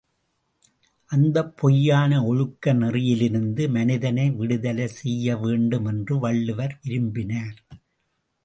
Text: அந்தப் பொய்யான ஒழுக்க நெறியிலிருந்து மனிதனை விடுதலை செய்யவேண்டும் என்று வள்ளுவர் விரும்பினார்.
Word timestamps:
அந்தப் 1.09 1.57
பொய்யான 1.57 2.23
ஒழுக்க 2.25 2.73
நெறியிலிருந்து 2.73 3.69
மனிதனை 3.69 4.31
விடுதலை 4.31 4.87
செய்யவேண்டும் 4.87 5.85
என்று 5.85 6.19
வள்ளுவர் 6.19 6.79
விரும்பினார். 6.83 7.57